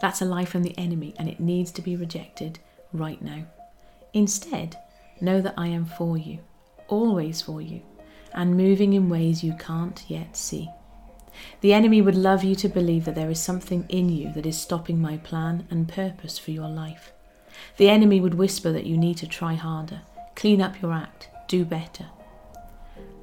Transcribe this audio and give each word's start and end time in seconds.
That's 0.00 0.20
a 0.20 0.26
lie 0.26 0.44
from 0.44 0.62
the 0.62 0.76
enemy 0.76 1.14
and 1.18 1.28
it 1.28 1.40
needs 1.40 1.70
to 1.72 1.82
be 1.82 1.96
rejected 1.96 2.58
right 2.92 3.20
now. 3.22 3.44
Instead, 4.12 4.76
know 5.20 5.40
that 5.40 5.54
I 5.56 5.68
am 5.68 5.84
for 5.84 6.16
you, 6.16 6.40
always 6.88 7.40
for 7.40 7.60
you, 7.60 7.82
and 8.34 8.56
moving 8.56 8.92
in 8.92 9.08
ways 9.08 9.42
you 9.42 9.54
can't 9.58 10.02
yet 10.08 10.36
see. 10.36 10.68
The 11.60 11.72
enemy 11.72 12.00
would 12.00 12.14
love 12.14 12.44
you 12.44 12.54
to 12.56 12.68
believe 12.68 13.04
that 13.04 13.14
there 13.14 13.30
is 13.30 13.40
something 13.40 13.84
in 13.88 14.08
you 14.08 14.32
that 14.32 14.46
is 14.46 14.58
stopping 14.58 15.00
my 15.00 15.18
plan 15.18 15.66
and 15.70 15.88
purpose 15.88 16.38
for 16.38 16.50
your 16.50 16.68
life. 16.68 17.12
The 17.76 17.88
enemy 17.88 18.20
would 18.20 18.34
whisper 18.34 18.72
that 18.72 18.86
you 18.86 18.96
need 18.96 19.18
to 19.18 19.26
try 19.26 19.54
harder, 19.54 20.02
clean 20.34 20.60
up 20.60 20.80
your 20.80 20.92
act, 20.92 21.28
do 21.48 21.64
better. 21.64 22.06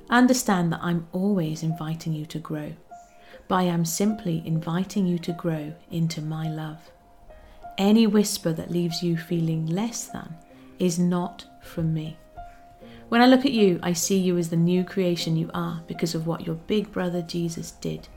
Understand 0.09 0.71
that 0.71 0.83
I'm 0.83 1.07
always 1.11 1.63
inviting 1.63 2.13
you 2.13 2.25
to 2.27 2.39
grow 2.39 2.73
but 3.47 3.55
I 3.55 3.63
am 3.63 3.85
simply 3.85 4.41
inviting 4.45 5.05
you 5.05 5.19
to 5.19 5.31
grow 5.33 5.73
into 5.91 6.21
my 6.21 6.49
love. 6.49 6.91
Any 7.77 8.07
whisper 8.07 8.53
that 8.53 8.71
leaves 8.71 9.01
you 9.01 9.17
feeling 9.17 9.65
less 9.65 10.07
than 10.07 10.35
is 10.79 10.99
not 10.99 11.45
from 11.61 11.93
me. 11.93 12.17
When 13.09 13.21
I 13.21 13.27
look 13.27 13.45
at 13.45 13.51
you, 13.51 13.79
I 13.83 13.93
see 13.93 14.17
you 14.17 14.37
as 14.37 14.49
the 14.49 14.55
new 14.55 14.83
creation 14.83 15.35
you 15.35 15.49
are 15.53 15.81
because 15.87 16.15
of 16.15 16.25
what 16.25 16.45
your 16.45 16.55
big 16.55 16.91
brother 16.91 17.21
Jesus 17.21 17.71
did. 17.71 18.07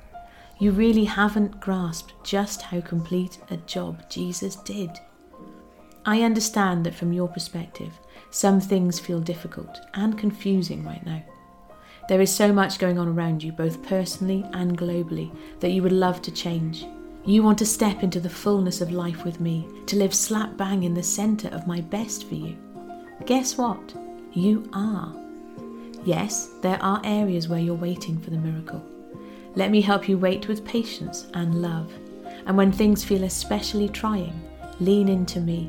You 0.58 0.70
really 0.72 1.04
haven't 1.04 1.60
grasped 1.60 2.14
just 2.24 2.62
how 2.62 2.80
complete 2.80 3.38
a 3.50 3.58
job 3.58 4.08
Jesus 4.08 4.56
did. 4.56 4.90
I 6.06 6.22
understand 6.22 6.86
that 6.86 6.94
from 6.94 7.12
your 7.12 7.28
perspective, 7.28 7.92
some 8.30 8.60
things 8.60 8.98
feel 9.00 9.20
difficult 9.20 9.80
and 9.94 10.16
confusing 10.16 10.84
right 10.84 11.04
now. 11.04 11.22
There 12.08 12.20
is 12.20 12.32
so 12.32 12.52
much 12.52 12.78
going 12.78 12.98
on 12.98 13.08
around 13.08 13.42
you, 13.42 13.50
both 13.50 13.82
personally 13.82 14.44
and 14.52 14.78
globally, 14.78 15.34
that 15.58 15.70
you 15.70 15.82
would 15.82 15.92
love 15.92 16.22
to 16.22 16.30
change. 16.30 16.86
You 17.24 17.42
want 17.42 17.58
to 17.58 17.66
step 17.66 18.04
into 18.04 18.20
the 18.20 18.30
fullness 18.30 18.80
of 18.80 18.92
life 18.92 19.24
with 19.24 19.40
me, 19.40 19.66
to 19.86 19.96
live 19.96 20.14
slap 20.14 20.56
bang 20.56 20.84
in 20.84 20.94
the 20.94 21.02
centre 21.02 21.48
of 21.48 21.66
my 21.66 21.80
best 21.80 22.28
for 22.28 22.36
you. 22.36 22.56
Guess 23.24 23.58
what? 23.58 23.94
You 24.32 24.68
are. 24.72 25.12
Yes, 26.04 26.50
there 26.62 26.80
are 26.80 27.00
areas 27.02 27.48
where 27.48 27.58
you're 27.58 27.74
waiting 27.74 28.20
for 28.20 28.30
the 28.30 28.36
miracle. 28.36 28.84
Let 29.56 29.72
me 29.72 29.80
help 29.80 30.08
you 30.08 30.16
wait 30.16 30.46
with 30.46 30.64
patience 30.64 31.26
and 31.34 31.60
love. 31.60 31.92
And 32.46 32.56
when 32.56 32.70
things 32.70 33.02
feel 33.02 33.24
especially 33.24 33.88
trying, 33.88 34.40
lean 34.78 35.08
into 35.08 35.40
me. 35.40 35.68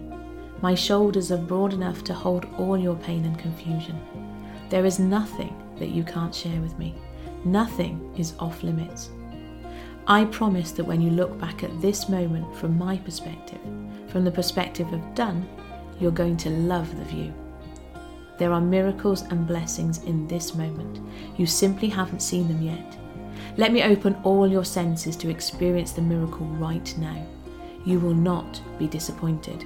My 0.62 0.76
shoulders 0.76 1.32
are 1.32 1.38
broad 1.38 1.74
enough 1.74 2.04
to 2.04 2.14
hold 2.14 2.46
all 2.60 2.78
your 2.78 2.96
pain 2.98 3.26
and 3.26 3.40
confusion. 3.40 4.00
There 4.70 4.86
is 4.86 5.00
nothing 5.00 5.56
that 5.80 5.90
you 5.90 6.04
can't 6.04 6.36
share 6.36 6.60
with 6.60 6.78
me. 6.78 6.94
Nothing 7.46 8.14
is 8.18 8.34
off 8.40 8.64
limits. 8.64 9.10
I 10.08 10.26
promise 10.26 10.72
that 10.72 10.86
when 10.86 11.02
you 11.02 11.10
look 11.10 11.38
back 11.40 11.64
at 11.64 11.82
this 11.82 12.10
moment 12.10 12.56
from 12.56 12.78
my 12.78 12.98
perspective, 12.98 13.60
from 14.10 14.24
the 14.24 14.32
perspective 14.32 14.92
of 14.94 15.16
done, 15.16 15.48
you're 16.00 16.12
going 16.12 16.38
to 16.38 16.50
love 16.50 16.98
the 16.98 17.06
view. 17.06 17.34
There 18.38 18.52
are 18.52 18.62
miracles 18.62 19.24
and 19.24 19.48
blessings 19.48 20.04
in 20.04 20.28
this 20.28 20.54
moment. 20.54 21.00
You 21.38 21.46
simply 21.46 21.90
haven't 21.90 22.22
seen 22.22 22.48
them 22.48 22.62
yet. 22.62 22.98
Let 23.58 23.74
me 23.74 23.84
open 23.84 24.16
all 24.24 24.48
your 24.48 24.66
senses 24.66 25.16
to 25.18 25.30
experience 25.30 25.92
the 25.92 26.02
miracle 26.02 26.46
right 26.46 26.94
now. 26.98 27.26
You 27.86 28.00
will 28.00 28.14
not 28.14 28.62
be 28.78 28.88
disappointed. 28.88 29.66